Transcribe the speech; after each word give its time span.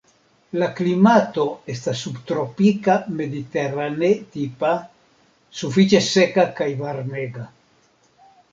La 0.61 0.67
klimato 0.77 1.43
estas 1.73 1.99
subtropika 2.05 2.95
mediterane-tipa, 3.19 4.73
sufiĉe 5.63 6.03
seka 6.09 6.47
kaj 6.61 6.71
varmega. 6.83 7.49